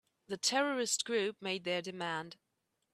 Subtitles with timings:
[0.29, 2.37] The terrorist group made their demand.